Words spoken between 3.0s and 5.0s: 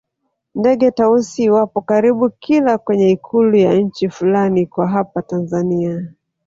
ikulu ya nchi fulani kwa